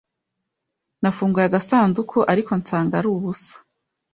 Nafunguye 1.01 1.45
agasanduku, 1.47 2.17
ariko 2.31 2.51
nsanga 2.61 2.93
ari 2.99 3.07
ubusa. 3.15 3.53